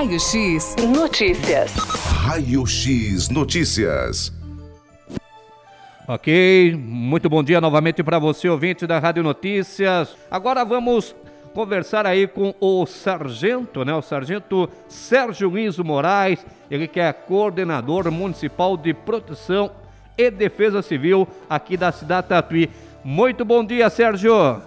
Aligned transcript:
Raio 0.00 0.18
X 0.18 0.76
Notícias. 0.88 1.74
Raio 1.74 2.66
X 2.66 3.28
Notícias. 3.28 4.32
Ok, 6.08 6.74
muito 6.74 7.28
bom 7.28 7.44
dia 7.44 7.60
novamente 7.60 8.02
para 8.02 8.18
você, 8.18 8.48
ouvinte 8.48 8.86
da 8.86 8.98
Rádio 8.98 9.22
Notícias. 9.22 10.16
Agora 10.30 10.64
vamos 10.64 11.14
conversar 11.52 12.06
aí 12.06 12.26
com 12.26 12.54
o 12.58 12.86
sargento, 12.86 13.84
né? 13.84 13.92
O 13.92 14.00
sargento 14.00 14.70
Sérgio 14.88 15.50
Luiz 15.50 15.76
Moraes, 15.76 16.46
ele 16.70 16.88
que 16.88 16.98
é 16.98 17.12
coordenador 17.12 18.10
municipal 18.10 18.78
de 18.78 18.94
proteção 18.94 19.70
e 20.16 20.30
defesa 20.30 20.80
civil 20.80 21.28
aqui 21.46 21.76
da 21.76 21.92
cidade 21.92 22.28
Tatuí. 22.28 22.70
Muito 23.04 23.44
bom 23.44 23.62
dia, 23.62 23.90
Sérgio. 23.90 24.62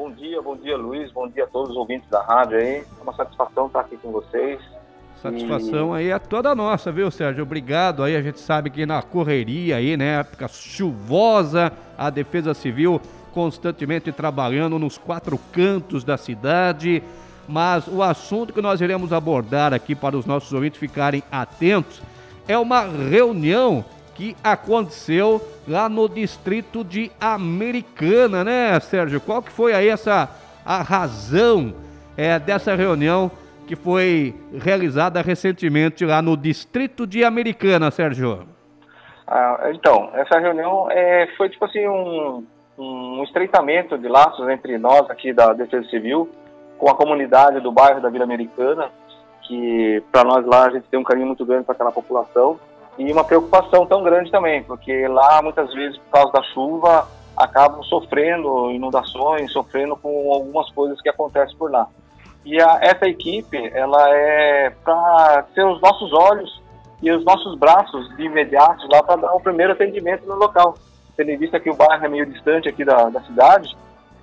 Bom 0.00 0.10
dia, 0.12 0.40
bom 0.40 0.56
dia, 0.56 0.78
Luiz. 0.78 1.12
Bom 1.12 1.28
dia 1.28 1.44
a 1.44 1.46
todos 1.46 1.72
os 1.72 1.76
ouvintes 1.76 2.08
da 2.08 2.22
rádio 2.22 2.56
aí. 2.56 2.76
É 2.76 3.02
uma 3.02 3.12
satisfação 3.12 3.66
estar 3.66 3.80
aqui 3.80 3.98
com 3.98 4.10
vocês. 4.10 4.58
Satisfação 5.20 5.94
e... 5.94 5.98
aí 5.98 6.08
é 6.08 6.18
toda 6.18 6.54
nossa, 6.54 6.90
viu, 6.90 7.10
Sérgio? 7.10 7.42
Obrigado 7.42 8.02
aí. 8.02 8.16
A 8.16 8.22
gente 8.22 8.40
sabe 8.40 8.70
que 8.70 8.86
na 8.86 9.02
correria 9.02 9.76
aí, 9.76 9.98
né, 9.98 10.20
época 10.20 10.48
chuvosa, 10.48 11.70
a 11.98 12.08
Defesa 12.08 12.54
Civil 12.54 12.98
constantemente 13.34 14.10
trabalhando 14.10 14.78
nos 14.78 14.96
quatro 14.96 15.38
cantos 15.52 16.02
da 16.02 16.16
cidade. 16.16 17.02
Mas 17.46 17.86
o 17.86 18.02
assunto 18.02 18.54
que 18.54 18.62
nós 18.62 18.80
iremos 18.80 19.12
abordar 19.12 19.74
aqui 19.74 19.94
para 19.94 20.16
os 20.16 20.24
nossos 20.24 20.50
ouvintes 20.50 20.80
ficarem 20.80 21.22
atentos 21.30 22.00
é 22.48 22.56
uma 22.56 22.80
reunião 22.80 23.84
que 24.20 24.36
aconteceu 24.44 25.40
lá 25.66 25.88
no 25.88 26.06
distrito 26.06 26.84
de 26.84 27.10
Americana, 27.18 28.44
né, 28.44 28.78
Sérgio? 28.78 29.18
Qual 29.18 29.40
que 29.40 29.50
foi 29.50 29.72
aí 29.72 29.88
essa 29.88 30.28
a 30.62 30.82
razão 30.82 31.72
é, 32.18 32.38
dessa 32.38 32.74
reunião 32.74 33.30
que 33.66 33.74
foi 33.74 34.34
realizada 34.62 35.22
recentemente 35.22 36.04
lá 36.04 36.20
no 36.20 36.36
distrito 36.36 37.06
de 37.06 37.24
Americana, 37.24 37.90
Sérgio? 37.90 38.46
Ah, 39.26 39.70
então, 39.72 40.10
essa 40.12 40.38
reunião 40.38 40.90
é, 40.90 41.26
foi 41.38 41.48
tipo 41.48 41.64
assim 41.64 41.88
um, 41.88 42.44
um 42.76 43.24
estreitamento 43.24 43.96
de 43.96 44.06
laços 44.06 44.46
entre 44.50 44.76
nós 44.76 45.08
aqui 45.08 45.32
da 45.32 45.54
Defesa 45.54 45.88
Civil 45.88 46.28
com 46.76 46.90
a 46.90 46.94
comunidade 46.94 47.58
do 47.60 47.72
bairro 47.72 48.02
da 48.02 48.10
Vila 48.10 48.24
Americana, 48.24 48.90
que 49.48 50.02
para 50.12 50.24
nós 50.24 50.44
lá 50.44 50.66
a 50.66 50.70
gente 50.70 50.88
tem 50.90 51.00
um 51.00 51.04
carinho 51.04 51.28
muito 51.28 51.46
grande 51.46 51.64
para 51.64 51.72
aquela 51.74 51.90
população 51.90 52.60
e 53.00 53.10
uma 53.10 53.24
preocupação 53.24 53.86
tão 53.86 54.02
grande 54.02 54.30
também, 54.30 54.62
porque 54.62 55.08
lá 55.08 55.40
muitas 55.40 55.72
vezes 55.72 55.96
por 55.96 56.10
causa 56.10 56.32
da 56.32 56.42
chuva 56.42 57.08
acabam 57.34 57.82
sofrendo 57.84 58.70
inundações, 58.70 59.50
sofrendo 59.52 59.96
com 59.96 60.30
algumas 60.30 60.70
coisas 60.72 61.00
que 61.00 61.08
acontecem 61.08 61.56
por 61.56 61.70
lá. 61.70 61.88
E 62.44 62.60
a, 62.60 62.78
essa 62.82 63.08
equipe, 63.08 63.56
ela 63.72 64.06
é 64.10 64.70
para 64.84 65.46
ser 65.54 65.64
os 65.64 65.80
nossos 65.80 66.12
olhos 66.12 66.60
e 67.02 67.10
os 67.10 67.24
nossos 67.24 67.58
braços 67.58 68.14
de 68.16 68.24
imediato 68.24 68.86
lá 68.92 69.02
para 69.02 69.16
dar 69.16 69.32
o 69.32 69.40
primeiro 69.40 69.72
atendimento 69.72 70.26
no 70.26 70.34
local. 70.34 70.74
Tendo 71.16 71.30
em 71.30 71.38
vista 71.38 71.58
que 71.58 71.70
o 71.70 71.74
bairro 71.74 72.04
é 72.04 72.08
meio 72.08 72.26
distante 72.26 72.68
aqui 72.68 72.84
da, 72.84 73.08
da 73.08 73.22
cidade, 73.22 73.74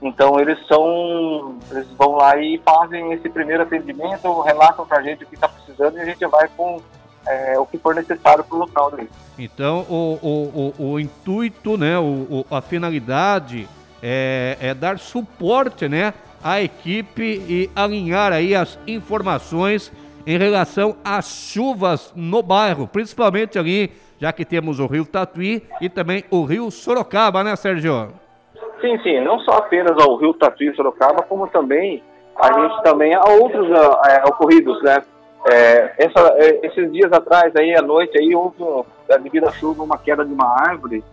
então 0.03 0.39
eles 0.39 0.59
são, 0.67 1.57
eles 1.71 1.87
vão 1.93 2.11
lá 2.11 2.37
e 2.37 2.59
fazem 2.59 3.11
esse 3.13 3.27
primeiro 3.27 3.63
atendimento, 3.63 4.39
relatam 4.41 4.85
para 4.85 4.99
a 4.99 5.01
gente 5.01 5.23
o 5.23 5.27
que 5.27 5.33
está 5.33 5.49
precisando 5.49 5.97
e 5.97 6.01
a 6.01 6.05
gente 6.05 6.23
vai 6.27 6.47
com 6.55 6.79
é, 7.27 7.59
o 7.59 7.65
que 7.65 7.77
for 7.77 7.93
necessário 7.95 8.43
para 8.43 8.55
o 8.55 8.59
local 8.59 8.91
dele. 8.91 9.09
Então, 9.37 9.85
o, 9.89 10.19
o, 10.21 10.73
o, 10.79 10.91
o 10.93 10.99
intuito, 10.99 11.77
né, 11.77 11.97
o, 11.99 12.45
a 12.49 12.61
finalidade 12.61 13.67
é, 14.01 14.57
é, 14.59 14.73
dar 14.73 14.97
suporte, 14.99 15.87
né, 15.87 16.13
à 16.43 16.61
equipe 16.61 17.23
e 17.23 17.69
alinhar 17.75 18.31
aí 18.31 18.55
as 18.55 18.79
informações 18.87 19.91
em 20.25 20.37
relação 20.37 20.97
às 21.03 21.27
chuvas 21.27 22.11
no 22.15 22.41
bairro, 22.43 22.87
principalmente 22.87 23.57
ali, 23.57 23.91
já 24.19 24.33
que 24.33 24.43
temos 24.43 24.79
o 24.79 24.87
Rio 24.87 25.05
Tatuí 25.05 25.63
e 25.79 25.89
também 25.89 26.23
o 26.31 26.43
Rio 26.43 26.69
Sorocaba, 26.71 27.43
né, 27.43 27.55
Sérgio? 27.55 28.09
Sim, 28.81 28.97
sim, 29.03 29.21
não 29.21 29.39
só 29.39 29.57
apenas 29.57 29.97
ao 30.03 30.17
Rio 30.17 30.33
Tatuí 30.33 30.69
e 30.69 30.75
Sorocaba, 30.75 31.23
como 31.23 31.47
também 31.47 32.03
a 32.39 32.53
gente 32.53 32.83
também 32.83 33.15
há 33.15 33.23
outros 33.23 33.67
é, 34.07 34.23
ocorridos, 34.25 34.81
né? 34.83 35.01
É, 35.49 35.93
essa, 35.97 36.19
é, 36.37 36.65
esses 36.65 36.91
dias 36.91 37.11
atrás, 37.11 37.55
aí 37.55 37.73
à 37.75 37.81
noite, 37.81 38.17
aí 38.17 38.35
houve, 38.35 38.57
devido 39.23 39.47
à 39.47 39.51
chuva, 39.51 39.83
uma 39.83 39.97
queda 39.97 40.25
de 40.25 40.33
uma 40.33 40.45
árvore 40.45 41.03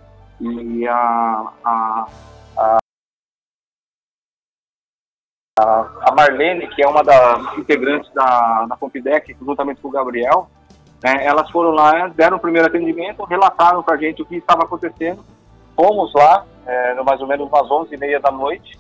e 0.41 0.87
a, 0.89 1.53
a, 1.65 2.07
a, 2.59 2.79
a 5.61 6.15
Marlene, 6.17 6.67
que 6.69 6.83
é 6.83 6.89
uma 6.89 7.05
das 7.05 7.57
integrantes 7.59 8.13
da, 8.13 8.67
da 8.67 8.77
Compidec, 8.77 9.37
juntamente 9.41 9.81
com 9.81 9.89
o 9.89 9.93
Gabriel, 9.93 10.51
né, 11.03 11.25
elas 11.25 11.51
foram 11.51 11.71
lá, 11.71 12.09
deram 12.09 12.39
o 12.39 12.41
primeiro 12.41 12.67
atendimento, 12.67 13.25
relataram 13.25 13.83
para 13.83 13.95
a 13.95 13.99
gente 13.99 14.23
o 14.23 14.27
que 14.27 14.37
estava 14.37 14.65
acontecendo. 14.65 15.25
Fomos 15.77 16.13
lá, 16.15 16.47
é, 16.67 16.95
mais 17.03 17.21
ou 17.21 17.27
menos 17.27 17.47
umas 17.47 17.69
11h30 17.69 18.21
da 18.21 18.31
noite. 18.31 18.79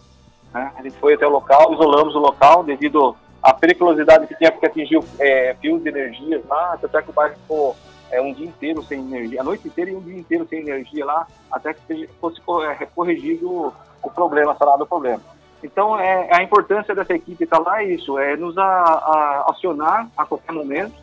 Né, 0.52 0.72
a 0.76 0.82
gente 0.82 0.96
foi 0.96 1.14
até 1.14 1.26
o 1.26 1.30
local, 1.30 1.74
isolamos 1.74 2.14
o 2.14 2.18
local 2.18 2.64
devido 2.64 3.14
a 3.44 3.52
periculosidade 3.52 4.26
que 4.26 4.34
tinha 4.36 4.50
porque 4.50 4.64
atingiu 4.64 5.04
é, 5.20 5.54
fios 5.60 5.82
de 5.82 5.90
energia 5.90 6.42
lá, 6.48 6.78
até 6.82 7.02
que 7.02 7.10
o 7.10 7.12
bairro 7.12 7.34
ficou 7.34 7.76
é, 8.10 8.18
um 8.18 8.32
dia 8.32 8.46
inteiro 8.46 8.82
sem 8.82 8.98
energia, 8.98 9.42
a 9.42 9.44
noite 9.44 9.68
inteira 9.68 9.90
e 9.90 9.94
um 9.94 10.00
dia 10.00 10.18
inteiro 10.18 10.46
sem 10.48 10.60
energia 10.60 11.04
lá, 11.04 11.26
até 11.52 11.74
que 11.74 12.08
fosse 12.18 12.40
é, 12.80 12.86
corrigido 12.86 13.70
o, 14.02 14.10
problema, 14.10 14.56
sanado 14.56 14.84
o 14.84 14.86
problema. 14.86 15.20
Então, 15.62 15.98
é, 16.00 16.34
a 16.34 16.42
importância 16.42 16.94
dessa 16.94 17.12
equipe 17.12 17.44
estar 17.44 17.58
tá 17.58 17.62
lá 17.62 17.82
é 17.82 17.92
isso, 17.92 18.18
é 18.18 18.34
nos 18.34 18.56
a, 18.56 18.64
a, 18.64 19.46
acionar 19.50 20.08
a 20.16 20.24
qualquer 20.24 20.52
momento, 20.52 20.94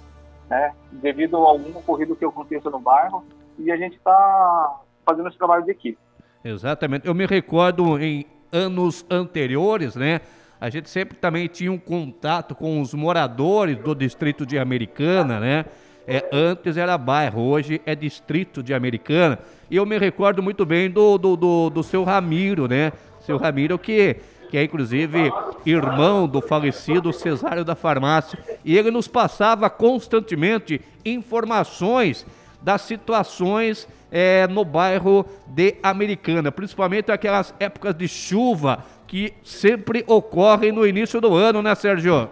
né, 0.50 0.74
devido 0.92 1.38
a 1.38 1.42
algum 1.42 1.78
ocorrido 1.78 2.16
que 2.16 2.26
aconteça 2.26 2.72
no 2.72 2.80
bairro, 2.80 3.24
e 3.60 3.72
a 3.72 3.78
gente 3.78 3.98
está 3.98 4.80
fazendo 5.06 5.30
esse 5.30 5.38
trabalho 5.38 5.64
de 5.64 5.72
equipe. 5.72 6.00
Exatamente. 6.44 7.08
Eu 7.08 7.14
me 7.14 7.28
recordo 7.28 8.00
em 8.00 8.26
anos 8.52 9.06
anteriores, 9.12 9.96
né, 9.96 10.22
a 10.62 10.70
gente 10.70 10.92
sempre 10.92 11.18
também 11.18 11.48
tinha 11.48 11.72
um 11.72 11.78
contato 11.80 12.54
com 12.54 12.80
os 12.80 12.94
moradores 12.94 13.80
do 13.80 13.96
distrito 13.96 14.46
de 14.46 14.60
Americana, 14.60 15.40
né? 15.40 15.66
É, 16.06 16.30
antes 16.32 16.78
era 16.78 16.96
bairro, 17.00 17.42
hoje 17.42 17.82
é 17.84 17.96
distrito 17.96 18.62
de 18.62 18.72
Americana. 18.72 19.40
E 19.72 19.76
eu 19.76 19.86
me 19.88 19.98
recordo 19.98 20.44
muito 20.44 20.64
bem 20.64 20.88
do, 20.88 21.18
do, 21.18 21.36
do, 21.36 21.70
do 21.72 21.82
seu 21.82 22.04
Ramiro, 22.04 22.68
né? 22.68 22.94
Seu 23.22 23.38
Ramiro 23.38 23.80
que, 23.80 24.18
que 24.52 24.58
é 24.58 24.64
inclusive 24.64 25.34
irmão 25.66 26.28
do 26.28 26.42
falecido 26.42 27.12
Cesário 27.12 27.66
da 27.66 27.74
Farmácia. 27.74 28.38
E 28.64 28.78
ele 28.78 28.92
nos 28.92 29.08
passava 29.08 29.68
constantemente 29.68 30.80
informações 31.04 32.24
das 32.62 32.84
situações 32.84 33.88
é, 34.12 34.46
no 34.48 34.64
bairro 34.64 35.26
de 35.48 35.76
Americana, 35.82 36.52
principalmente 36.52 37.12
aquelas 37.12 37.52
épocas 37.60 37.96
de 37.96 38.08
chuva 38.08 38.86
que 39.12 39.34
sempre 39.44 40.06
ocorrem 40.08 40.72
no 40.72 40.88
início 40.88 41.20
do 41.20 41.36
ano, 41.36 41.62
né, 41.62 41.76
Sérgio? 41.76 42.30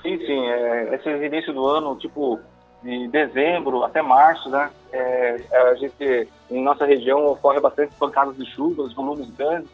Sim, 0.00 0.16
sim. 0.16 0.48
É, 0.48 0.94
esse 0.94 1.10
início 1.10 1.52
do 1.52 1.66
ano, 1.66 1.94
tipo, 1.96 2.40
de 2.82 3.06
dezembro 3.08 3.84
até 3.84 4.00
março, 4.00 4.48
né? 4.48 4.70
É, 4.90 5.36
a 5.52 5.74
gente, 5.74 6.26
em 6.50 6.64
nossa 6.64 6.86
região, 6.86 7.26
ocorre 7.26 7.60
bastante 7.60 7.94
pancadas 7.96 8.34
de 8.34 8.46
chuvas, 8.46 8.94
volumes 8.94 9.28
grandes. 9.36 9.68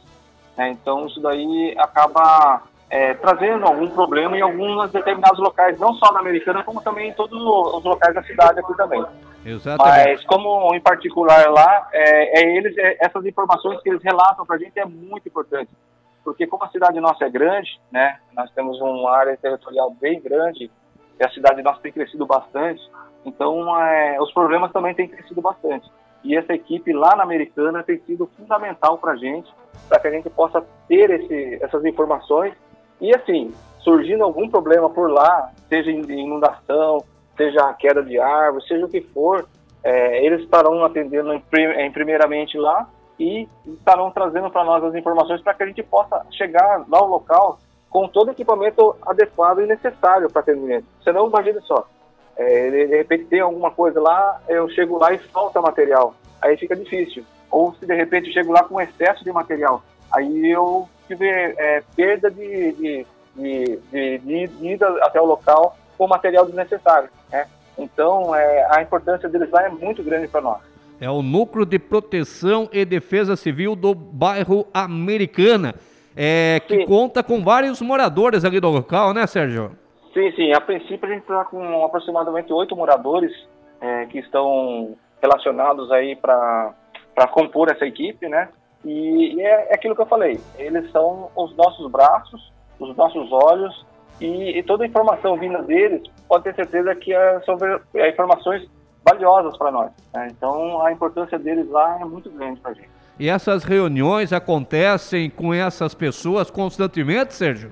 Né? 0.57 0.71
Então, 0.71 1.07
isso 1.07 1.21
daí 1.21 1.77
acaba 1.79 2.65
é, 2.91 3.15
trazendo 3.15 3.65
algum 3.65 3.89
problema 3.91 4.37
em 4.37 4.41
alguns 4.41 4.91
determinados 4.91 5.39
locais, 5.39 5.79
não 5.79 5.95
só 5.95 6.13
na 6.13 6.19
Americana, 6.19 6.65
como 6.65 6.83
também 6.83 7.11
em 7.11 7.13
todos 7.13 7.41
os 7.41 7.85
locais 7.85 8.17
da 8.17 8.23
cidade 8.25 8.59
aqui 8.59 8.77
também. 8.77 9.05
Exatamente. 9.47 10.09
Mas 10.09 10.25
como 10.25 10.75
em 10.75 10.81
particular 10.81 11.49
lá, 11.53 11.89
é, 11.93 12.41
é 12.41 12.57
eles, 12.57 12.77
é, 12.77 12.97
essas 12.99 13.25
informações 13.27 13.81
que 13.81 13.91
eles 13.91 14.03
relatam 14.03 14.45
para 14.45 14.57
a 14.57 14.59
gente 14.59 14.77
é 14.77 14.85
muito 14.85 15.29
importante 15.29 15.71
porque 16.25 16.47
como 16.47 16.65
a 16.65 16.69
cidade 16.69 17.01
nossa 17.01 17.25
é 17.25 17.31
grande, 17.31 17.81
né, 17.91 18.19
nós 18.35 18.51
temos 18.53 18.81
uma 18.81 19.11
área 19.11 19.37
territorial 19.37 19.91
bem 20.01 20.21
grande 20.21 20.71
e 21.19 21.25
a 21.25 21.31
cidade 21.31 21.63
nossa 21.63 21.81
tem 21.81 21.93
crescido 21.93 22.27
bastante, 22.27 22.81
então 23.25 23.79
é, 23.79 24.21
os 24.21 24.33
problemas 24.33 24.73
também 24.73 24.95
têm 24.95 25.09
crescido 25.09 25.41
bastante. 25.41 25.91
E 26.25 26.37
essa 26.37 26.55
equipe 26.55 26.93
lá 26.93 27.17
na 27.17 27.25
Americana 27.25 27.83
tem 27.83 27.99
sido 28.01 28.31
fundamental 28.37 28.99
para 28.99 29.13
a 29.13 29.17
gente, 29.17 29.53
para 29.89 29.99
que 29.99 30.09
a 30.09 30.11
gente 30.11 30.31
possa 30.31 30.65
ter 30.87 31.11
esse, 31.11 31.59
essas 31.63 31.85
informações 31.85 32.55
e 33.01 33.15
assim, 33.15 33.53
surgindo 33.81 34.23
algum 34.23 34.49
problema 34.49 34.89
por 34.89 35.11
lá, 35.11 35.51
seja 35.69 35.91
inundação, 35.91 37.05
seja 37.37 37.73
queda 37.75 38.03
de 38.03 38.19
árvore, 38.19 38.65
seja 38.69 38.87
o 38.87 38.89
que 38.89 39.01
for, 39.01 39.47
é, 39.83 40.25
eles 40.25 40.43
estarão 40.43 40.85
atendendo 40.85 41.33
em, 41.33 41.91
primeiramente 41.91 42.57
lá 42.57 42.89
e 43.23 43.49
estarão 43.65 44.11
trazendo 44.11 44.51
para 44.51 44.65
nós 44.65 44.83
as 44.83 44.97
informações 44.97 45.41
para 45.41 45.55
que 45.55 45.63
a 45.63 45.67
gente 45.67 45.83
possa 45.85 46.27
chegar 46.33 46.85
lá 46.89 46.99
ao 46.99 47.07
local 47.07 47.57
com 47.89 48.09
todo 48.09 48.29
o 48.29 48.31
equipamento 48.33 48.97
adequado 49.07 49.61
e 49.61 49.67
necessário 49.67 50.29
para 50.29 50.41
atendimento. 50.41 50.87
Você 51.01 51.13
não 51.13 51.29
imagina 51.29 51.61
só, 51.61 51.87
é, 52.37 52.71
de 52.71 52.97
repente 52.97 53.27
tem 53.27 53.39
alguma 53.39 53.71
coisa 53.71 54.01
lá, 54.01 54.41
eu 54.49 54.69
chego 54.71 54.99
lá 54.99 55.13
e 55.13 55.19
falta 55.19 55.61
material, 55.61 56.15
aí 56.41 56.57
fica 56.57 56.75
difícil. 56.75 57.25
Ou 57.49 57.73
se 57.75 57.87
de 57.87 57.95
repente 57.95 58.27
eu 58.27 58.33
chego 58.33 58.51
lá 58.51 58.65
com 58.65 58.81
excesso 58.81 59.23
de 59.23 59.31
material, 59.31 59.85
aí 60.11 60.51
eu 60.51 60.89
tive 61.07 61.29
é, 61.29 61.81
perda 61.95 62.29
de, 62.29 62.73
de, 62.73 63.07
de, 63.37 63.79
de, 63.93 64.19
de 64.49 64.67
ida 64.67 64.89
até 65.03 65.21
o 65.21 65.27
local 65.27 65.77
com 65.97 66.09
material 66.09 66.45
desnecessário. 66.45 67.09
Né? 67.31 67.47
Então, 67.79 68.35
é, 68.35 68.67
a 68.71 68.83
importância 68.83 69.29
deles 69.29 69.51
lá 69.51 69.65
é 69.65 69.69
muito 69.69 70.03
grande 70.03 70.27
para 70.27 70.41
nós. 70.41 70.72
É 71.03 71.11
o 71.11 71.21
Núcleo 71.21 71.67
de 71.67 71.81
Proteção 71.81 72.69
e 72.73 72.85
Defesa 72.85 73.35
Civil 73.35 73.75
do 73.75 73.93
bairro 73.93 74.69
Americana, 74.73 75.75
é, 76.17 76.61
que 76.61 76.77
sim. 76.77 76.87
conta 76.87 77.25
com 77.25 77.43
vários 77.43 77.83
moradores 77.83 78.45
ali 78.45 78.61
do 78.61 78.69
local, 78.69 79.13
né, 79.13 79.27
Sérgio? 79.27 79.73
Sim, 80.15 80.31
sim. 80.37 80.53
A 80.53 80.61
princípio, 80.61 81.09
a 81.09 81.13
gente 81.13 81.23
está 81.23 81.45
com 81.45 81.85
aproximadamente 81.85 82.53
oito 82.53 82.77
moradores 82.77 83.33
é, 83.81 84.07
que 84.07 84.21
estão 84.21 84.95
relacionados 85.21 85.91
aí 85.91 86.15
para 86.15 86.73
compor 87.33 87.69
essa 87.69 87.85
equipe, 87.85 88.29
né? 88.29 88.49
E, 88.85 89.35
e 89.35 89.41
é, 89.41 89.71
é, 89.71 89.75
aquilo 89.75 89.97
que 89.97 90.03
eu 90.03 90.07
falei, 90.07 90.39
eles 90.57 90.89
são 90.93 91.31
os 91.35 91.53
nossos 91.57 91.91
braços, 91.91 92.53
os 92.79 92.97
nossos 92.97 93.33
olhos, 93.33 93.85
e, 94.21 94.57
e 94.57 94.63
toda 94.63 94.85
a 94.85 94.87
informação 94.87 95.37
vinda 95.37 95.63
deles, 95.63 96.01
pode 96.29 96.45
ter 96.45 96.55
certeza 96.55 96.95
que 96.95 97.13
é, 97.13 97.41
são 97.41 97.59
é, 97.95 98.09
informações 98.09 98.71
valiosas 99.05 99.57
para 99.57 99.71
nós. 99.71 99.91
Né? 100.13 100.29
Então, 100.31 100.85
a 100.85 100.93
importância 100.93 101.39
deles 101.39 101.69
lá 101.71 101.99
é 102.01 102.05
muito 102.05 102.31
grande 102.31 102.61
para 102.61 102.71
a 102.71 102.75
gente. 102.75 102.91
E 103.19 103.29
essas 103.29 103.63
reuniões 103.65 104.33
acontecem 104.33 105.29
com 105.29 105.53
essas 105.53 105.95
pessoas 105.95 106.51
constantemente, 106.51 107.35
Sérgio? 107.35 107.71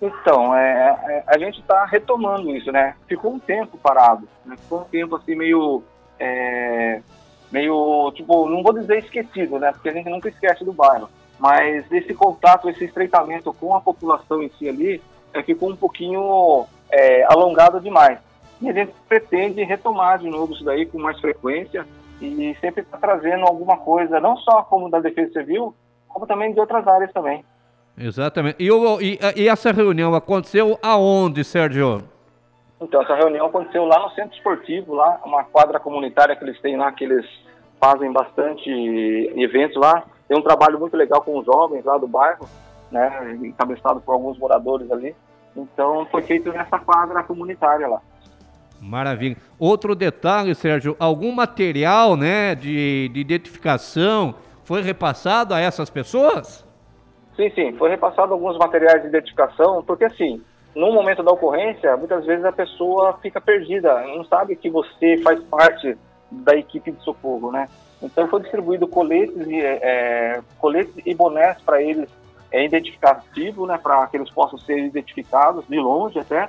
Então, 0.00 0.54
é, 0.54 0.98
é 1.08 1.24
a 1.26 1.38
gente 1.38 1.60
está 1.60 1.84
retomando 1.84 2.54
isso, 2.54 2.70
né? 2.70 2.94
Ficou 3.06 3.32
um 3.32 3.38
tempo 3.38 3.78
parado, 3.78 4.28
né? 4.44 4.56
ficou 4.56 4.80
um 4.80 4.84
tempo 4.84 5.16
assim 5.16 5.34
meio 5.34 5.82
é, 6.18 7.00
meio, 7.50 8.12
tipo, 8.14 8.48
não 8.48 8.62
vou 8.62 8.72
dizer 8.72 8.98
esquecido, 8.98 9.58
né? 9.58 9.72
Porque 9.72 9.88
a 9.88 9.92
gente 9.92 10.08
nunca 10.08 10.28
esquece 10.28 10.64
do 10.64 10.72
bairro. 10.72 11.08
Mas 11.38 11.90
esse 11.90 12.14
contato, 12.14 12.68
esse 12.68 12.84
estreitamento 12.84 13.52
com 13.54 13.74
a 13.74 13.80
população 13.80 14.42
em 14.42 14.50
si 14.50 14.68
ali, 14.68 15.02
é, 15.32 15.42
ficou 15.42 15.70
um 15.70 15.76
pouquinho 15.76 16.66
é, 16.90 17.24
alongado 17.24 17.80
demais. 17.80 18.18
E 18.60 18.68
a 18.68 18.72
gente 18.72 18.92
pretende 19.08 19.62
retomar 19.62 20.18
de 20.18 20.28
novo 20.28 20.52
isso 20.52 20.64
daí 20.64 20.86
com 20.86 20.98
mais 20.98 21.18
frequência 21.20 21.86
e 22.20 22.54
sempre 22.60 22.82
tá 22.82 22.98
trazendo 22.98 23.46
alguma 23.46 23.78
coisa, 23.78 24.20
não 24.20 24.36
só 24.36 24.62
como 24.62 24.90
da 24.90 25.00
Defesa 25.00 25.32
Civil, 25.32 25.74
como 26.08 26.26
também 26.26 26.52
de 26.52 26.60
outras 26.60 26.86
áreas 26.86 27.12
também. 27.12 27.44
Exatamente. 27.96 28.56
E, 28.58 28.68
e, 28.68 29.18
e 29.42 29.48
essa 29.48 29.72
reunião 29.72 30.14
aconteceu 30.14 30.78
aonde, 30.82 31.42
Sérgio? 31.44 32.02
Então, 32.80 33.02
essa 33.02 33.14
reunião 33.14 33.46
aconteceu 33.46 33.84
lá 33.84 33.98
no 34.00 34.10
centro 34.10 34.34
esportivo, 34.34 34.94
lá, 34.94 35.20
uma 35.24 35.44
quadra 35.44 35.78
comunitária 35.78 36.34
que 36.34 36.42
eles 36.42 36.58
têm 36.60 36.76
lá, 36.76 36.90
que 36.92 37.04
eles 37.04 37.26
fazem 37.78 38.10
bastante 38.10 38.70
eventos 39.36 39.76
lá. 39.76 40.02
Tem 40.26 40.38
um 40.38 40.42
trabalho 40.42 40.78
muito 40.78 40.96
legal 40.96 41.20
com 41.22 41.38
os 41.38 41.44
jovens 41.44 41.84
lá 41.84 41.98
do 41.98 42.06
bairro, 42.06 42.48
né, 42.90 43.38
encabeçado 43.42 44.00
por 44.00 44.12
alguns 44.12 44.38
moradores 44.38 44.90
ali. 44.90 45.14
Então, 45.54 46.06
foi 46.10 46.22
feito 46.22 46.50
nessa 46.52 46.78
quadra 46.78 47.22
comunitária 47.22 47.86
lá. 47.86 48.00
Maravilha. 48.80 49.36
Outro 49.58 49.94
detalhe, 49.94 50.54
Sérgio, 50.54 50.96
algum 50.98 51.32
material, 51.32 52.16
né, 52.16 52.54
de, 52.54 53.10
de 53.12 53.20
identificação 53.20 54.34
foi 54.64 54.82
repassado 54.82 55.52
a 55.52 55.60
essas 55.60 55.90
pessoas? 55.90 56.64
Sim, 57.36 57.50
sim, 57.54 57.72
foi 57.76 57.90
repassado 57.90 58.32
alguns 58.32 58.56
materiais 58.58 59.02
de 59.02 59.08
identificação, 59.08 59.82
porque 59.84 60.04
assim, 60.04 60.42
no 60.74 60.92
momento 60.92 61.22
da 61.22 61.32
ocorrência, 61.32 61.96
muitas 61.96 62.24
vezes 62.24 62.44
a 62.44 62.52
pessoa 62.52 63.18
fica 63.20 63.40
perdida, 63.40 64.00
não 64.06 64.24
sabe 64.24 64.56
que 64.56 64.70
você 64.70 65.18
faz 65.18 65.42
parte 65.44 65.96
da 66.30 66.54
equipe 66.54 66.92
de 66.92 67.02
socorro, 67.02 67.50
né? 67.50 67.68
Então 68.02 68.28
foi 68.28 68.40
distribuído 68.40 68.86
coletes 68.86 69.46
e, 69.46 69.60
é, 69.60 70.40
coletes 70.58 70.94
e 71.04 71.14
bonés 71.14 71.60
para 71.62 71.82
eles 71.82 72.08
é, 72.50 72.64
identificativo, 72.64 73.66
né? 73.66 73.78
Para 73.78 74.06
que 74.06 74.16
eles 74.16 74.30
possam 74.30 74.58
ser 74.58 74.78
identificados 74.78 75.66
de 75.66 75.78
longe 75.78 76.18
até. 76.18 76.48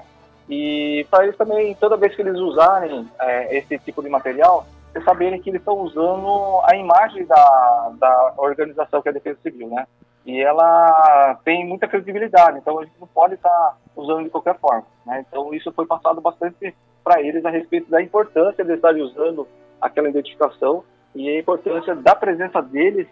E 0.52 1.08
para 1.10 1.24
eles 1.24 1.38
também, 1.38 1.74
toda 1.76 1.96
vez 1.96 2.14
que 2.14 2.22
eles 2.22 2.38
usarem 2.38 3.10
é, 3.22 3.58
esse 3.58 3.80
tipo 3.80 4.04
de 4.04 4.10
material, 4.10 4.68
eles 4.94 5.06
saberem 5.06 5.42
que 5.42 5.50
eles 5.50 5.62
estão 5.62 5.78
usando 5.78 6.60
a 6.66 6.76
imagem 6.76 7.26
da, 7.26 7.92
da 7.98 8.34
organização 8.36 9.02
que 9.02 9.08
é 9.08 9.12
a 9.12 9.14
Defesa 9.14 9.40
Civil, 9.42 9.70
né? 9.70 9.88
E 10.26 10.42
ela 10.42 11.40
tem 11.46 11.66
muita 11.66 11.88
credibilidade, 11.88 12.58
então 12.58 12.78
a 12.78 12.84
gente 12.84 13.00
não 13.00 13.08
pode 13.08 13.36
estar 13.36 13.50
tá 13.50 13.76
usando 13.96 14.26
de 14.26 14.30
qualquer 14.30 14.60
forma. 14.60 14.84
Né? 15.06 15.26
Então 15.26 15.54
isso 15.54 15.72
foi 15.72 15.86
passado 15.86 16.20
bastante 16.20 16.76
para 17.02 17.22
eles 17.22 17.46
a 17.46 17.50
respeito 17.50 17.90
da 17.90 18.02
importância 18.02 18.64
de 18.64 18.74
estarem 18.74 19.02
usando 19.02 19.48
aquela 19.80 20.10
identificação 20.10 20.84
e 21.16 21.30
a 21.30 21.40
importância 21.40 21.96
da 21.96 22.14
presença 22.14 22.62
deles 22.62 23.08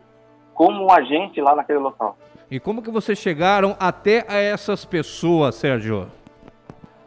como 0.54 0.84
um 0.84 0.92
agente 0.92 1.40
lá 1.40 1.56
naquele 1.56 1.80
local. 1.80 2.18
E 2.52 2.60
como 2.60 2.84
que 2.84 2.92
vocês 2.92 3.18
chegaram 3.18 3.78
até 3.80 4.26
a 4.28 4.36
essas 4.36 4.84
pessoas, 4.84 5.56
Sérgio? 5.56 6.19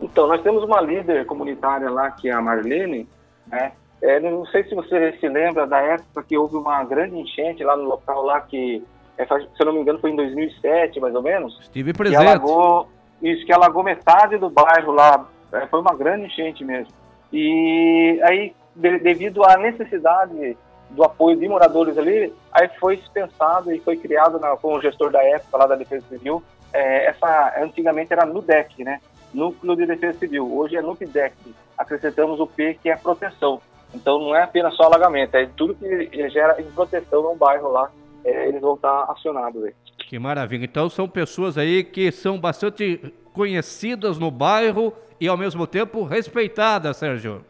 Então, 0.02 0.26
nós 0.26 0.42
temos 0.42 0.64
uma 0.64 0.80
líder 0.80 1.24
comunitária 1.26 1.88
lá, 1.88 2.10
que 2.10 2.28
é 2.28 2.32
a 2.32 2.42
Marlene, 2.42 3.08
né? 3.46 3.72
É, 4.02 4.18
não 4.18 4.44
sei 4.46 4.64
se 4.64 4.74
você 4.74 5.12
se 5.20 5.28
lembra 5.28 5.64
da 5.64 5.78
época 5.78 6.24
que 6.24 6.36
houve 6.36 6.56
uma 6.56 6.82
grande 6.82 7.16
enchente 7.16 7.62
lá 7.62 7.76
no 7.76 7.84
local 7.84 8.24
lá 8.24 8.40
que, 8.40 8.82
é, 9.16 9.24
se 9.24 9.46
eu 9.60 9.66
não 9.66 9.72
me 9.72 9.80
engano, 9.80 10.00
foi 10.00 10.10
em 10.10 10.16
2007, 10.16 10.98
mais 10.98 11.14
ou 11.14 11.22
menos. 11.22 11.56
Estive 11.60 11.92
presente. 11.92 12.20
Que 12.20 12.26
alagou, 12.26 12.88
isso, 13.22 13.46
que 13.46 13.52
alagou 13.52 13.84
metade 13.84 14.36
do 14.38 14.50
bairro 14.50 14.92
lá. 14.92 15.24
É, 15.52 15.66
foi 15.68 15.80
uma 15.80 15.94
grande 15.94 16.26
enchente 16.26 16.64
mesmo. 16.64 16.92
E 17.32 18.20
aí, 18.24 18.52
de, 18.74 18.98
devido 18.98 19.44
à 19.44 19.56
necessidade 19.56 20.56
do 20.90 21.04
apoio 21.04 21.36
de 21.36 21.48
moradores 21.48 21.96
ali, 21.96 22.34
aí 22.52 22.68
foi 22.80 22.96
dispensado 22.96 23.72
e 23.72 23.78
foi 23.78 23.96
criado 23.96 24.40
na, 24.40 24.56
com 24.56 24.74
o 24.74 24.80
gestor 24.80 25.12
da 25.12 25.22
época 25.22 25.58
lá 25.58 25.66
da 25.66 25.76
Defesa 25.76 26.04
Civil, 26.08 26.42
é, 26.72 27.06
essa 27.06 27.54
antigamente 27.62 28.12
era 28.12 28.26
NUDEC, 28.26 28.82
né? 28.82 29.00
Núcleo 29.32 29.76
de 29.76 29.86
Defesa 29.86 30.18
Civil. 30.18 30.52
Hoje 30.52 30.76
é 30.76 30.82
NUPDEC. 30.82 31.34
Acrescentamos 31.76 32.38
o 32.40 32.46
P, 32.46 32.78
que 32.82 32.90
é 32.90 32.96
proteção. 32.96 33.60
Então 33.94 34.18
não 34.18 34.34
é 34.34 34.42
apenas 34.42 34.74
só 34.74 34.84
alagamento, 34.84 35.36
é 35.36 35.46
tudo 35.56 35.74
que 35.74 36.30
gera 36.30 36.54
proteção 36.74 37.22
no 37.22 37.36
bairro 37.36 37.70
lá, 37.70 37.90
é, 38.24 38.48
eles 38.48 38.60
vão 38.60 38.74
estar 38.74 39.04
acionados 39.10 39.62
aí. 39.64 39.74
Que 40.08 40.18
maravilha. 40.18 40.64
Então 40.64 40.88
são 40.88 41.08
pessoas 41.08 41.58
aí 41.58 41.84
que 41.84 42.10
são 42.10 42.38
bastante 42.38 43.12
conhecidas 43.32 44.18
no 44.18 44.30
bairro 44.30 44.92
e 45.20 45.28
ao 45.28 45.36
mesmo 45.36 45.66
tempo 45.66 46.04
respeitadas, 46.04 46.96
Sérgio. 46.96 47.44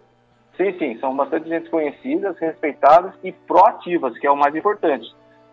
Sim, 0.56 0.76
sim, 0.78 0.98
são 0.98 1.16
bastante 1.16 1.48
gente 1.48 1.70
conhecidas, 1.70 2.38
respeitadas 2.38 3.14
e 3.24 3.32
proativas, 3.32 4.16
que 4.18 4.26
é 4.26 4.30
o 4.30 4.36
mais 4.36 4.54
importante. 4.54 5.06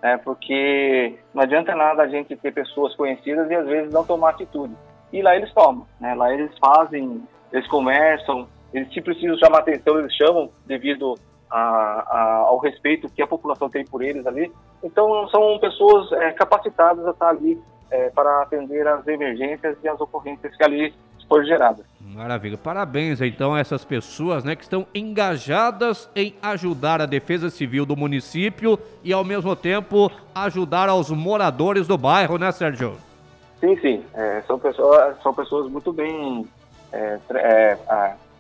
Né? 0.04 0.18
Porque 0.18 1.18
não 1.34 1.44
adianta 1.44 1.76
nada 1.76 2.04
a 2.04 2.08
gente 2.08 2.36
ter 2.36 2.52
pessoas 2.52 2.96
conhecidas 2.96 3.50
e 3.50 3.56
às 3.56 3.66
vezes 3.66 3.94
não 3.94 4.06
tomar 4.06 4.32
atitude. 4.32 4.74
E 5.12 5.22
lá 5.22 5.36
eles 5.36 5.52
tomam, 5.54 5.86
né? 6.00 6.14
lá 6.14 6.34
eles 6.34 6.52
fazem, 6.60 7.24
eles 7.52 7.68
conversam, 7.68 8.48
eles 8.74 8.92
se 8.94 9.02
precisam 9.02 9.38
chamar 9.38 9.60
atenção, 9.60 10.00
eles 10.00 10.14
chamam 10.14 10.50
devido 10.66 11.16
a, 11.50 11.60
a, 11.60 12.34
ao 12.48 12.60
respeito 12.60 13.10
que 13.10 13.22
a 13.22 13.28
população 13.28 13.70
tem 13.70 13.84
por 13.86 14.04
eles 14.04 14.26
ali. 14.28 14.52
Então 14.84 15.28
são 15.30 15.58
pessoas 15.60 16.12
é, 16.14 16.32
capacitadas 16.32 17.06
a 17.08 17.12
estar 17.12 17.30
ali 17.30 17.60
é, 17.90 18.10
para 18.12 18.44
atender 18.44 18.88
as 18.88 19.06
emergências 19.08 19.78
e 19.84 19.88
as 19.88 20.00
ocorrências 20.00 20.56
que 20.56 20.64
ali 20.64 20.94
foram 21.28 21.46
geradas. 21.46 21.86
Maravilha. 22.00 22.58
Parabéns 22.58 23.22
então 23.22 23.54
a 23.54 23.60
essas 23.60 23.86
pessoas 23.86 24.44
né, 24.44 24.56
que 24.56 24.64
estão 24.64 24.86
engajadas 24.94 26.10
em 26.16 26.36
ajudar 26.42 27.02
a 27.02 27.06
defesa 27.06 27.50
civil 27.50 27.86
do 27.86 27.96
município 27.96 28.80
e 29.04 29.14
ao 29.14 29.24
mesmo 29.24 29.56
tempo 29.56 30.12
ajudar 30.34 30.90
aos 30.90 31.10
moradores 31.12 31.88
do 31.88 31.98
bairro, 31.98 32.38
né, 32.38 32.52
Sérgio? 32.52 33.09
Sim, 33.60 33.76
sim. 33.78 34.06
É, 34.14 34.42
são, 34.48 34.58
pessoas, 34.58 35.22
são 35.22 35.34
pessoas 35.34 35.70
muito 35.70 35.92
bem 35.92 36.48
é, 36.92 37.20
é, 37.36 37.78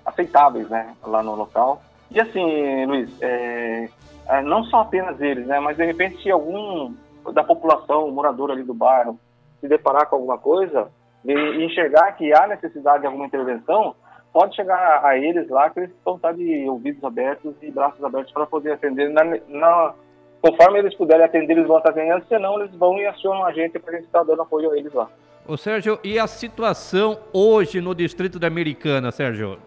aceitáveis 0.05 0.69
né, 0.69 0.95
lá 1.03 1.21
no 1.21 1.35
local. 1.35 1.81
E 2.11 2.19
assim, 2.19 2.85
Luiz, 2.85 3.09
é, 3.21 3.89
é, 4.27 4.41
não 4.41 4.63
só 4.65 4.81
apenas 4.81 5.19
eles, 5.21 5.45
né, 5.45 5.59
mas 5.59 5.77
de 5.77 5.85
repente 5.85 6.21
se 6.23 6.31
algum 6.31 6.93
da 7.33 7.43
população, 7.43 8.09
morador 8.11 8.51
ali 8.51 8.63
do 8.63 8.73
bairro, 8.73 9.19
se 9.59 9.67
deparar 9.67 10.07
com 10.07 10.15
alguma 10.15 10.37
coisa 10.37 10.89
e 11.23 11.63
enxergar 11.63 12.13
que 12.13 12.33
há 12.33 12.47
necessidade 12.47 13.01
de 13.01 13.07
alguma 13.07 13.25
intervenção, 13.25 13.93
pode 14.31 14.55
chegar 14.55 15.05
a 15.05 15.17
eles 15.17 15.49
lá 15.49 15.69
que 15.69 15.81
eles 15.81 15.91
vão 16.03 16.15
estar 16.15 16.33
de 16.33 16.67
ouvidos 16.69 17.03
abertos 17.03 17.55
e 17.61 17.69
braços 17.69 18.03
abertos 18.03 18.31
para 18.31 18.45
poder 18.45 18.73
atender. 18.73 19.09
Na, 19.09 19.23
na, 19.47 19.93
conforme 20.41 20.79
eles 20.79 20.95
puderem 20.95 21.25
atender, 21.25 21.53
eles 21.53 21.67
vão 21.67 21.77
estar 21.77 21.89
atendendo, 21.89 22.23
senão 22.27 22.59
eles 22.59 22.73
vão 22.75 22.97
e 22.97 23.05
acionam 23.05 23.45
a 23.45 23.51
gente 23.51 23.77
para 23.79 23.91
a 23.91 23.95
gente 23.95 24.05
estar 24.05 24.23
dando 24.23 24.41
apoio 24.41 24.71
a 24.71 24.77
eles 24.77 24.93
lá. 24.93 25.09
Ô 25.47 25.57
Sérgio, 25.57 25.99
e 26.03 26.19
a 26.19 26.27
situação 26.27 27.17
hoje 27.33 27.81
no 27.81 27.95
Distrito 27.95 28.37
da 28.37 28.47
Americana, 28.47 29.11
Sérgio? 29.11 29.57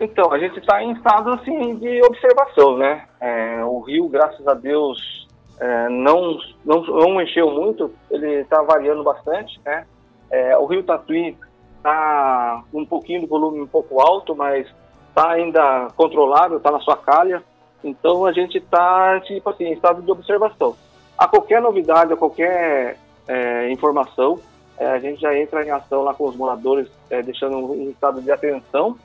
Então, 0.00 0.32
a 0.32 0.38
gente 0.38 0.58
está 0.58 0.82
em 0.82 0.92
estado 0.92 1.30
assim 1.30 1.76
de 1.76 2.02
observação, 2.02 2.76
né? 2.76 3.04
É, 3.20 3.64
o 3.64 3.80
rio, 3.80 4.08
graças 4.08 4.46
a 4.48 4.54
Deus, 4.54 5.28
é, 5.60 5.88
não, 5.88 6.38
não, 6.64 6.82
não 6.82 7.20
encheu 7.20 7.50
muito, 7.50 7.92
ele 8.10 8.40
está 8.40 8.62
variando 8.62 9.04
bastante, 9.04 9.60
né? 9.64 9.86
É, 10.30 10.56
o 10.56 10.64
rio 10.64 10.82
Tatuí 10.82 11.36
está 11.76 12.64
um 12.72 12.84
pouquinho 12.84 13.20
de 13.20 13.26
volume 13.26 13.60
um 13.60 13.66
pouco 13.66 14.00
alto, 14.00 14.34
mas 14.34 14.66
está 15.08 15.32
ainda 15.32 15.88
controlado, 15.94 16.56
está 16.56 16.70
na 16.70 16.80
sua 16.80 16.96
calha. 16.96 17.42
Então 17.82 18.26
a 18.26 18.32
gente 18.32 18.58
está 18.58 19.20
tipo 19.20 19.48
assim, 19.50 19.64
em 19.64 19.72
estado 19.72 20.02
de 20.02 20.10
observação. 20.10 20.76
A 21.16 21.26
qualquer 21.28 21.60
novidade, 21.60 22.12
a 22.12 22.16
qualquer 22.16 22.98
é, 23.28 23.70
informação, 23.70 24.38
é, 24.78 24.86
a 24.86 24.98
gente 24.98 25.20
já 25.20 25.36
entra 25.38 25.64
em 25.64 25.70
ação 25.70 26.02
lá 26.02 26.14
com 26.14 26.28
os 26.28 26.36
moradores, 26.36 26.88
é, 27.10 27.22
deixando 27.22 27.56
um 27.58 27.90
estado 27.90 28.20
de 28.20 28.30
atenção 28.30 28.96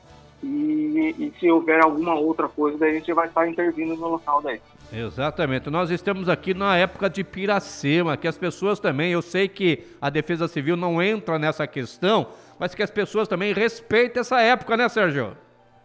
e, 0.42 1.14
e, 1.18 1.32
se 1.38 1.50
houver 1.50 1.82
alguma 1.82 2.14
outra 2.14 2.48
coisa, 2.48 2.78
daí 2.78 2.90
a 2.90 2.94
gente 2.94 3.12
vai 3.12 3.26
estar 3.26 3.48
intervindo 3.48 3.96
no 3.96 4.08
local 4.08 4.40
daí. 4.40 4.60
Exatamente. 4.92 5.68
Nós 5.68 5.90
estamos 5.90 6.28
aqui 6.28 6.54
na 6.54 6.76
época 6.76 7.10
de 7.10 7.22
Piracema, 7.22 8.16
que 8.16 8.26
as 8.26 8.38
pessoas 8.38 8.78
também, 8.78 9.12
eu 9.12 9.20
sei 9.20 9.48
que 9.48 9.84
a 10.00 10.08
Defesa 10.08 10.48
Civil 10.48 10.76
não 10.76 11.02
entra 11.02 11.38
nessa 11.38 11.66
questão, 11.66 12.28
mas 12.58 12.74
que 12.74 12.82
as 12.82 12.90
pessoas 12.90 13.28
também 13.28 13.52
respeitem 13.52 14.20
essa 14.20 14.40
época, 14.40 14.76
né, 14.76 14.88
Sérgio? 14.88 15.36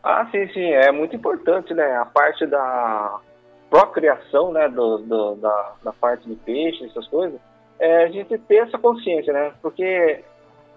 Ah, 0.04 0.28
sim, 0.32 0.48
sim. 0.50 0.72
É 0.72 0.92
muito 0.92 1.16
importante, 1.16 1.74
né? 1.74 1.96
A 1.96 2.06
parte 2.06 2.46
da 2.46 3.20
procriação, 3.70 4.52
né, 4.52 4.70
do, 4.70 5.00
do 5.00 5.36
da, 5.36 5.72
da 5.84 5.94
parte 5.94 6.30
de 6.30 6.36
peixe, 6.36 6.86
essas 6.86 7.08
coisas, 7.08 7.40
é 7.80 8.04
a 8.04 8.08
gente 8.08 8.38
ter 8.38 8.58
essa 8.58 8.78
consciência, 8.78 9.34
né? 9.34 9.52
Porque 9.62 9.84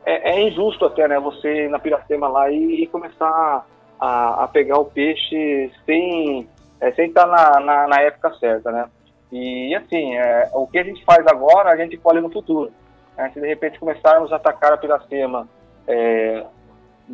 é, 0.06 0.30
é, 0.30 0.40
injusto 0.40 0.86
até, 0.86 1.06
né, 1.06 1.18
você 1.18 1.64
ir 1.64 1.68
na 1.68 1.78
Piracema 1.78 2.28
lá 2.28 2.50
e, 2.50 2.84
e 2.84 2.86
começar 2.86 3.66
a, 4.00 4.44
a, 4.44 4.48
pegar 4.48 4.78
o 4.78 4.84
peixe 4.84 5.70
sem 5.84 6.48
é, 6.80 6.92
sem 6.92 7.08
estar 7.08 7.26
na, 7.26 7.60
na, 7.60 7.88
na, 7.88 8.00
época 8.00 8.32
certa, 8.38 8.70
né? 8.70 8.88
E 9.32 9.74
assim, 9.74 10.16
é, 10.16 10.48
o 10.54 10.66
que 10.66 10.78
a 10.78 10.84
gente 10.84 11.04
faz 11.04 11.26
agora, 11.26 11.70
a 11.70 11.76
gente 11.76 11.96
colhe 11.96 12.20
no 12.20 12.30
futuro. 12.30 12.72
Né? 13.16 13.30
Se 13.34 13.40
de 13.40 13.46
repente 13.46 13.78
começarmos 13.78 14.32
a 14.32 14.36
atacar 14.36 14.72
a 14.72 14.76
Piracema 14.76 15.48
é, 15.86 16.44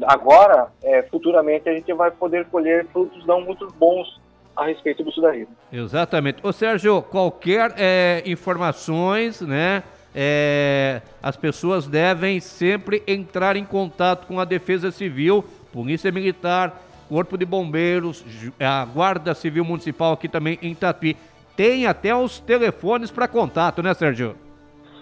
agora, 0.05 0.69
é, 0.83 1.03
futuramente 1.03 1.69
a 1.69 1.75
gente 1.75 1.93
vai 1.93 2.11
poder 2.11 2.47
colher 2.47 2.87
frutos 2.87 3.25
não 3.27 3.41
muito 3.41 3.67
bons 3.79 4.21
a 4.57 4.67
respeito 4.67 5.03
disso 5.03 5.21
daí. 5.21 5.47
Exatamente. 5.73 6.47
Ô 6.47 6.53
Sérgio, 6.53 7.03
qualquer 7.03 7.75
é, 7.77 8.23
informações, 8.27 9.41
né? 9.41 9.83
é, 10.15 11.01
as 11.23 11.37
pessoas 11.37 11.87
devem 11.87 12.41
sempre 12.41 13.03
entrar 13.07 13.57
em 13.57 13.65
contato 13.65 14.27
com 14.27 14.39
a 14.39 14.45
Defesa 14.45 14.91
Civil, 14.91 15.45
Polícia 15.73 16.13
Militar, 16.13 16.81
Corpo 17.09 17.37
de 17.37 17.45
Bombeiros, 17.45 18.25
a 18.61 18.85
Guarda 18.85 19.35
Civil 19.35 19.65
Municipal 19.65 20.13
aqui 20.13 20.29
também 20.29 20.59
em 20.63 20.75
Tatuí. 20.75 21.17
Tem 21.57 21.87
até 21.87 22.15
os 22.15 22.41
telefones 22.41 23.11
para 23.11 23.29
contato, 23.29 23.83
né, 23.83 23.93
Sérgio? 23.95 24.37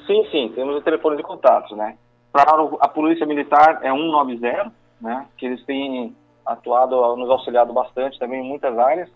Sim, 0.06 0.26
sim, 0.30 0.52
temos 0.54 0.76
os 0.76 0.84
telefones 0.84 1.18
de 1.18 1.22
contato, 1.22 1.76
né? 1.76 1.96
Para 2.32 2.50
a 2.80 2.88
Polícia 2.88 3.26
Militar 3.26 3.80
é 3.82 3.92
190, 3.92 4.72
né? 5.00 5.26
Que 5.36 5.46
eles 5.46 5.64
têm 5.64 6.14
atuado, 6.44 7.16
nos 7.16 7.30
auxiliado 7.30 7.72
bastante 7.72 8.18
também 8.18 8.40
em 8.40 8.48
muitas 8.48 8.78
áreas. 8.78 9.08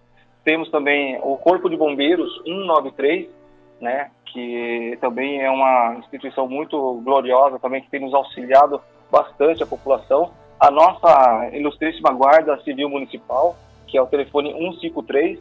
Temos 0.45 0.71
também 0.71 1.19
o 1.23 1.37
Corpo 1.37 1.69
de 1.69 1.77
Bombeiros 1.77 2.43
193, 2.45 3.29
né? 3.81 4.11
que 4.35 4.99
também 5.01 5.41
é 5.41 5.49
uma 5.49 5.95
instituição 6.01 6.49
muito 6.49 7.01
gloriosa, 7.05 7.61
também 7.61 7.81
que 7.81 7.89
tem 7.89 8.01
nos 8.01 8.13
auxiliado 8.13 8.81
bastante 9.11 9.63
a 9.63 9.67
população. 9.67 10.33
A 10.59 10.73
nossa 10.73 11.51
ilustríssima 11.53 12.13
Guarda 12.13 12.61
Civil 12.65 12.89
Municipal, 12.89 13.55
que 13.87 13.97
é 13.97 14.03
o 14.03 14.07
telefone 14.09 14.53
153, 14.53 15.39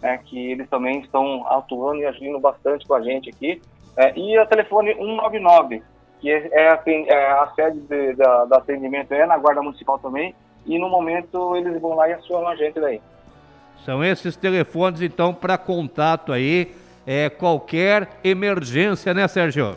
né, 0.00 0.20
que 0.24 0.52
eles 0.52 0.68
também 0.68 1.00
estão 1.00 1.44
atuando 1.48 2.00
e 2.00 2.06
agindo 2.06 2.38
bastante 2.38 2.86
com 2.86 2.94
a 2.94 3.02
gente 3.02 3.30
aqui. 3.30 3.60
É, 3.96 4.16
e 4.16 4.38
o 4.38 4.46
telefone 4.46 4.94
199, 4.94 5.82
que 6.20 6.30
é, 6.30 6.48
é, 6.52 6.68
a, 6.68 6.82
é 6.86 7.26
a, 7.32 7.52
sede 7.54 7.80
de, 7.80 8.14
da, 8.14 8.42
atendimento, 8.52 9.12
é 9.12 9.26
na 9.26 9.36
Guarda 9.36 9.62
Municipal 9.62 9.98
também, 9.98 10.34
e 10.64 10.78
no 10.78 10.88
momento 10.88 11.56
eles 11.56 11.80
vão 11.80 11.94
lá 11.94 12.08
e 12.08 12.12
acionam 12.14 12.48
a 12.48 12.56
gente 12.56 12.80
daí. 12.80 13.00
São 13.84 14.04
esses 14.04 14.36
telefones, 14.36 15.00
então, 15.00 15.32
para 15.32 15.56
contato 15.56 16.32
aí 16.32 16.74
é, 17.06 17.30
qualquer 17.30 18.08
emergência, 18.24 19.14
né, 19.14 19.28
Sérgio? 19.28 19.76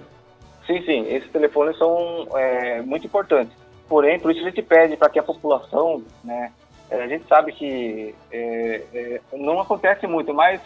Sim, 0.65 0.81
sim. 0.83 1.05
Esses 1.07 1.29
telefones 1.31 1.77
são 1.77 2.27
é, 2.35 2.81
muito 2.81 3.05
importantes. 3.05 3.55
Porém, 3.87 4.19
por 4.19 4.31
isso 4.31 4.41
a 4.41 4.49
gente 4.49 4.61
pede 4.61 4.97
para 4.97 5.09
que 5.09 5.19
a 5.19 5.23
população, 5.23 6.03
né, 6.23 6.51
é, 6.89 7.03
a 7.03 7.07
gente 7.07 7.27
sabe 7.27 7.51
que 7.51 8.15
é, 8.31 8.83
é, 8.93 9.21
não 9.33 9.59
acontece 9.59 10.07
muito, 10.07 10.33
mas 10.33 10.61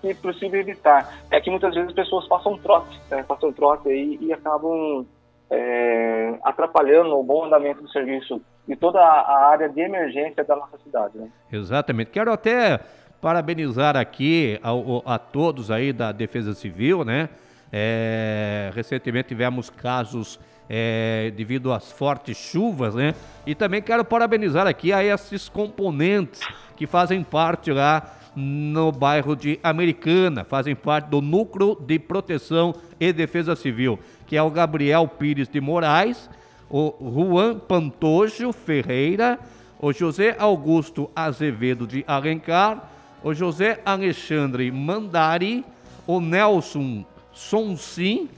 que 0.00 0.08
é 0.08 0.14
possível 0.14 0.60
evitar. 0.60 1.18
É 1.30 1.40
que 1.40 1.50
muitas 1.50 1.74
vezes 1.74 1.90
as 1.90 1.94
pessoas 1.94 2.26
passam 2.28 2.56
trote, 2.58 3.00
né, 3.10 3.22
passam 3.22 3.52
trote 3.52 3.88
aí 3.88 4.18
e 4.20 4.32
acabam 4.32 5.06
é, 5.50 6.38
atrapalhando 6.44 7.16
o 7.16 7.22
bom 7.22 7.44
andamento 7.44 7.82
do 7.82 7.90
serviço 7.90 8.40
e 8.66 8.76
toda 8.76 9.00
a 9.00 9.48
área 9.48 9.68
de 9.68 9.80
emergência 9.80 10.44
da 10.44 10.56
nossa 10.56 10.78
cidade. 10.78 11.16
Né? 11.16 11.28
Exatamente. 11.50 12.10
Quero 12.10 12.30
até 12.30 12.78
parabenizar 13.20 13.96
aqui 13.96 14.60
a, 14.62 15.14
a, 15.14 15.18
todos 15.18 15.70
aí 15.70 15.92
da 15.92 16.12
Defesa 16.12 16.54
Civil, 16.54 17.04
né? 17.04 17.28
É, 17.72 18.70
recentemente 18.74 19.28
tivemos 19.28 19.68
casos 19.68 20.40
é, 20.68 21.32
devido 21.36 21.72
às 21.72 21.90
fortes 21.90 22.36
chuvas, 22.36 22.94
né? 22.94 23.14
E 23.46 23.54
também 23.54 23.82
quero 23.82 24.04
parabenizar 24.04 24.66
aqui 24.66 24.92
a 24.92 25.02
esses 25.02 25.48
componentes 25.48 26.40
que 26.76 26.86
fazem 26.86 27.22
parte 27.24 27.72
lá 27.72 28.17
no 28.38 28.92
bairro 28.92 29.34
de 29.34 29.58
Americana, 29.64 30.44
fazem 30.44 30.76
parte 30.76 31.06
do 31.06 31.20
Núcleo 31.20 31.74
de 31.74 31.98
Proteção 31.98 32.72
e 33.00 33.12
Defesa 33.12 33.56
Civil, 33.56 33.98
que 34.26 34.36
é 34.36 34.42
o 34.42 34.50
Gabriel 34.50 35.08
Pires 35.08 35.48
de 35.48 35.60
Moraes, 35.60 36.30
o 36.70 36.94
Juan 37.00 37.58
Pantojo 37.58 38.52
Ferreira, 38.52 39.40
o 39.80 39.92
José 39.92 40.36
Augusto 40.38 41.10
Azevedo 41.16 41.84
de 41.84 42.04
Alencar, 42.06 42.88
o 43.24 43.34
José 43.34 43.80
Alexandre 43.84 44.70
Mandari, 44.70 45.64
o 46.06 46.20
Nelson 46.20 47.04
Sonsim, 47.32 48.28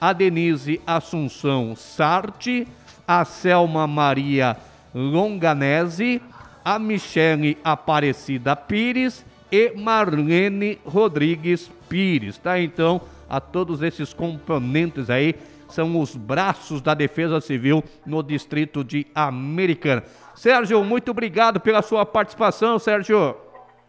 a 0.00 0.12
Denise 0.12 0.80
Assunção 0.84 1.76
Sarte, 1.76 2.66
a 3.06 3.24
Selma 3.24 3.86
Maria 3.86 4.56
Longanese, 4.92 6.20
a 6.64 6.76
Michele 6.76 7.56
Aparecida 7.62 8.56
Pires 8.56 9.24
e 9.54 9.72
Marlene 9.76 10.80
Rodrigues 10.84 11.70
Pires, 11.88 12.36
tá? 12.38 12.58
Então, 12.58 13.00
a 13.30 13.40
todos 13.40 13.82
esses 13.82 14.12
componentes 14.12 15.08
aí 15.08 15.36
são 15.68 16.00
os 16.00 16.16
braços 16.16 16.82
da 16.82 16.92
Defesa 16.92 17.40
Civil 17.40 17.84
no 18.04 18.20
distrito 18.20 18.82
de 18.82 19.06
Americana. 19.14 20.02
Sérgio, 20.34 20.82
muito 20.82 21.12
obrigado 21.12 21.60
pela 21.60 21.82
sua 21.82 22.04
participação, 22.04 22.80
Sérgio. 22.80 23.36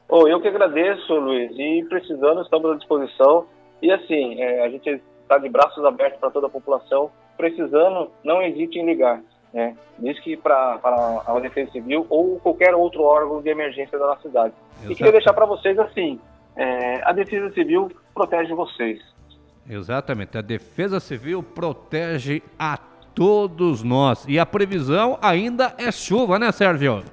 Oh, 0.08 0.28
eu 0.28 0.40
que 0.40 0.48
agradeço, 0.48 1.16
Luiz. 1.16 1.52
E 1.58 1.84
precisando, 1.90 2.44
estamos 2.44 2.72
à 2.72 2.76
disposição. 2.76 3.48
E 3.82 3.92
assim, 3.92 4.40
é, 4.40 4.64
a 4.64 4.70
gente 4.70 5.02
está 5.24 5.40
de 5.40 5.50
braços 5.50 5.84
abertos 5.84 6.20
para 6.20 6.30
toda 6.30 6.46
a 6.46 6.50
população. 6.50 7.10
Precisando, 7.38 8.12
não 8.24 8.40
hesite 8.40 8.78
em 8.78 8.86
ligar. 8.86 9.20
Né? 9.56 9.74
Diz 9.98 10.20
que 10.20 10.36
para 10.36 10.82
a 11.26 11.40
Defesa 11.40 11.72
Civil 11.72 12.06
ou 12.10 12.38
qualquer 12.42 12.76
outro 12.76 13.04
órgão 13.04 13.42
de 13.42 13.48
emergência 13.48 13.98
da 13.98 14.08
nossa 14.08 14.24
cidade. 14.24 14.54
Exato. 14.80 14.92
E 14.92 14.96
queria 14.96 15.14
deixar 15.14 15.32
para 15.32 15.46
vocês 15.46 15.80
assim: 15.80 16.20
é, 16.58 17.02
a 17.06 17.14
Defesa 17.14 17.50
Civil 17.54 17.90
protege 18.14 18.54
vocês. 18.54 19.00
Exatamente. 19.70 20.38
A 20.38 20.42
Defesa 20.42 21.00
Civil 21.00 21.42
protege 21.42 22.44
a 22.60 22.78
todos 23.16 23.82
nós. 23.82 24.26
E 24.28 24.38
a 24.38 24.46
previsão 24.46 25.18
ainda 25.22 25.74
é 25.78 25.90
chuva, 25.90 26.38
né, 26.38 26.52
Sérgio? 26.52 27.06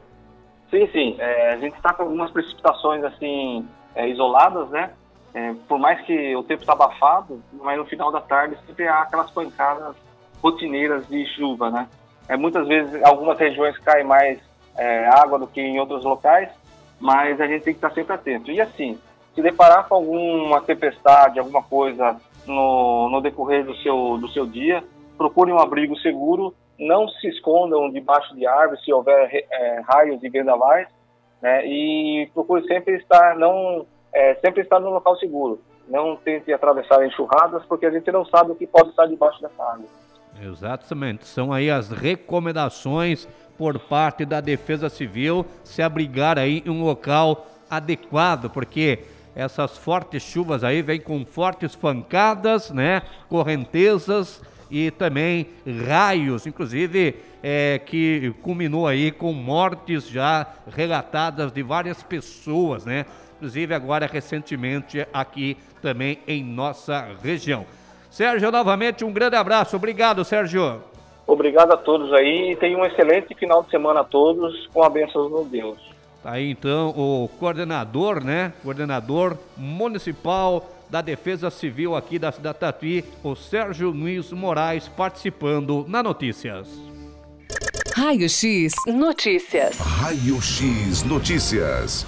Sim, 0.68 0.88
sim. 0.88 1.14
É, 1.20 1.52
a 1.52 1.58
gente 1.58 1.76
está 1.76 1.94
com 1.94 2.02
algumas 2.02 2.32
precipitações 2.32 3.04
assim 3.04 3.64
é, 3.94 4.08
isoladas, 4.08 4.68
né? 4.70 4.90
É, 5.32 5.54
por 5.68 5.78
mais 5.78 6.04
que 6.04 6.34
o 6.34 6.42
tempo 6.42 6.62
está 6.62 6.72
abafado, 6.72 7.40
mas 7.52 7.78
no 7.78 7.84
final 7.84 8.10
da 8.10 8.20
tarde 8.20 8.58
sempre 8.66 8.88
há 8.88 9.02
aquelas 9.02 9.30
pancadas 9.30 9.94
rotineiras 10.42 11.06
de 11.06 11.24
chuva, 11.36 11.70
né? 11.70 11.86
É, 12.28 12.36
muitas 12.36 12.66
vezes, 12.66 13.02
algumas 13.02 13.38
regiões 13.38 13.76
cai 13.78 14.02
mais 14.02 14.38
é, 14.76 15.06
água 15.06 15.38
do 15.38 15.46
que 15.46 15.60
em 15.60 15.78
outros 15.78 16.04
locais, 16.04 16.48
mas 17.00 17.40
a 17.40 17.46
gente 17.46 17.64
tem 17.64 17.74
que 17.74 17.78
estar 17.78 17.92
sempre 17.92 18.14
atento. 18.14 18.50
E 18.50 18.60
assim, 18.60 18.98
se 19.34 19.42
deparar 19.42 19.88
com 19.88 19.96
alguma 19.96 20.60
tempestade, 20.60 21.38
alguma 21.38 21.62
coisa 21.62 22.16
no, 22.46 23.08
no 23.10 23.20
decorrer 23.20 23.64
do 23.64 23.76
seu, 23.76 24.18
do 24.18 24.28
seu 24.28 24.46
dia, 24.46 24.82
procure 25.16 25.52
um 25.52 25.58
abrigo 25.58 25.96
seguro 25.98 26.54
não 26.82 27.08
se 27.08 27.28
escondam 27.28 27.90
debaixo 27.90 28.34
de 28.34 28.46
árvores 28.46 28.84
se 28.84 28.92
houver 28.92 29.46
é, 29.50 29.80
raios 29.86 30.22
e 30.22 30.28
vendavais, 30.28 30.88
né? 31.40 31.64
E 31.66 32.28
procure 32.34 32.66
sempre 32.66 32.96
estar 32.96 33.36
não 33.36 33.86
é, 34.12 34.34
sempre 34.36 34.62
estar 34.62 34.80
no 34.80 34.90
local 34.90 35.16
seguro. 35.16 35.60
Não 35.88 36.16
tente 36.16 36.52
atravessar 36.52 37.04
enxurradas, 37.06 37.64
porque 37.66 37.86
a 37.86 37.90
gente 37.90 38.10
não 38.10 38.24
sabe 38.24 38.52
o 38.52 38.54
que 38.54 38.66
pode 38.66 38.90
estar 38.90 39.06
debaixo 39.06 39.40
dessa 39.40 39.62
água. 39.62 39.86
Exatamente. 40.42 41.26
São 41.26 41.52
aí 41.52 41.70
as 41.70 41.90
recomendações 41.90 43.28
por 43.56 43.78
parte 43.78 44.24
da 44.24 44.40
Defesa 44.40 44.88
Civil 44.88 45.46
se 45.62 45.82
abrigar 45.82 46.38
aí 46.38 46.62
em 46.66 46.70
um 46.70 46.82
local 46.82 47.46
adequado, 47.70 48.50
porque 48.50 49.00
essas 49.34 49.78
fortes 49.78 50.22
chuvas 50.22 50.64
aí 50.64 50.82
vêm 50.82 51.00
com 51.00 51.24
fortes 51.24 51.76
pancadas, 51.76 52.70
né? 52.70 53.02
Correntezas 53.28 54.42
e 54.70 54.90
também 54.90 55.48
raios, 55.86 56.46
inclusive 56.46 57.14
é, 57.42 57.80
que 57.84 58.34
culminou 58.42 58.86
aí 58.86 59.12
com 59.12 59.32
mortes 59.32 60.08
já 60.08 60.46
relatadas 60.66 61.52
de 61.52 61.62
várias 61.62 62.02
pessoas, 62.02 62.84
né? 62.84 63.06
Inclusive 63.36 63.74
agora 63.74 64.06
recentemente 64.06 65.06
aqui 65.12 65.56
também 65.80 66.18
em 66.26 66.42
nossa 66.42 67.08
região. 67.22 67.66
Sérgio, 68.12 68.52
novamente 68.52 69.06
um 69.06 69.10
grande 69.10 69.36
abraço. 69.36 69.74
Obrigado, 69.74 70.22
Sérgio. 70.22 70.82
Obrigado 71.26 71.72
a 71.72 71.78
todos 71.78 72.12
aí 72.12 72.52
e 72.52 72.56
tenham 72.56 72.80
um 72.80 72.84
excelente 72.84 73.34
final 73.34 73.62
de 73.62 73.70
semana 73.70 74.00
a 74.00 74.04
todos 74.04 74.66
com 74.66 74.82
a 74.82 74.90
bênção 74.90 75.44
de 75.44 75.48
Deus. 75.48 75.78
Tá 76.22 76.32
aí 76.32 76.50
então 76.50 76.90
o 76.90 77.26
coordenador, 77.40 78.22
né? 78.22 78.52
Coordenador 78.62 79.38
municipal 79.56 80.68
da 80.90 81.00
Defesa 81.00 81.48
Civil 81.48 81.96
aqui 81.96 82.18
da 82.18 82.30
cidade 82.30 82.58
Tatuí, 82.58 83.02
o 83.24 83.34
Sérgio 83.34 83.88
Luiz 83.90 84.30
Moraes, 84.30 84.88
participando 84.88 85.86
na 85.88 86.02
Notícias. 86.02 86.68
Raio 87.96 88.28
X 88.28 88.74
Notícias. 88.86 89.78
Raio 89.78 90.40
X 90.42 91.02
Notícias. 91.04 92.06